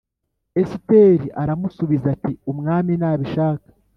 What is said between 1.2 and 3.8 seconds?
aramusubiza ati Umwami nabishaka